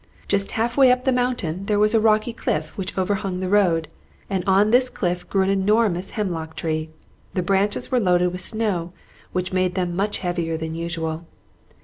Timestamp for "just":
0.27-0.49